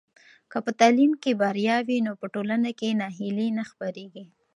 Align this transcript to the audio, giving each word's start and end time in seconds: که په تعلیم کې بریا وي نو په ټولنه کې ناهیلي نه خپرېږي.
که 0.51 0.57
په 0.65 0.71
تعلیم 0.79 1.11
کې 1.21 1.31
بریا 1.41 1.77
وي 1.87 1.97
نو 2.05 2.11
په 2.21 2.27
ټولنه 2.33 2.69
کې 2.79 2.97
ناهیلي 3.01 3.47
نه 3.57 3.63
خپرېږي. 3.69 4.25